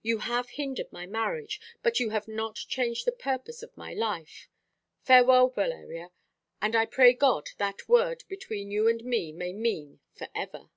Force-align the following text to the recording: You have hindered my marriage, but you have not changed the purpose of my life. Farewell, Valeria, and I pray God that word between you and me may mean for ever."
You 0.00 0.18
have 0.18 0.50
hindered 0.50 0.92
my 0.92 1.06
marriage, 1.06 1.60
but 1.82 1.98
you 1.98 2.10
have 2.10 2.28
not 2.28 2.54
changed 2.54 3.04
the 3.04 3.10
purpose 3.10 3.64
of 3.64 3.76
my 3.76 3.92
life. 3.92 4.48
Farewell, 5.02 5.48
Valeria, 5.48 6.12
and 6.60 6.76
I 6.76 6.86
pray 6.86 7.14
God 7.14 7.48
that 7.58 7.88
word 7.88 8.22
between 8.28 8.70
you 8.70 8.86
and 8.86 9.02
me 9.04 9.32
may 9.32 9.52
mean 9.52 9.98
for 10.14 10.28
ever." 10.36 10.70